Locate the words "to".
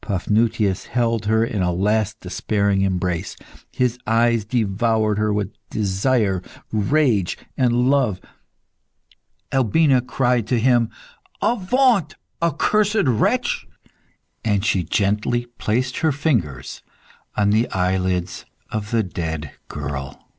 10.46-10.60